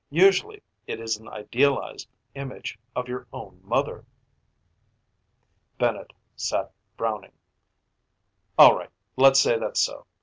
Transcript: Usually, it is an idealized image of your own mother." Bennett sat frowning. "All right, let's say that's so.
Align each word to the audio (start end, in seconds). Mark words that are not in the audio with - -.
Usually, 0.09 0.63
it 0.87 0.99
is 0.99 1.17
an 1.17 1.29
idealized 1.29 2.09
image 2.33 2.79
of 2.95 3.07
your 3.07 3.27
own 3.31 3.59
mother." 3.63 4.03
Bennett 5.77 6.11
sat 6.35 6.71
frowning. 6.97 7.33
"All 8.57 8.75
right, 8.75 8.89
let's 9.15 9.39
say 9.39 9.59
that's 9.59 9.79
so. 9.79 10.07